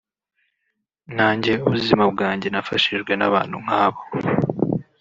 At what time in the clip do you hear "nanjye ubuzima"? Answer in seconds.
1.17-2.03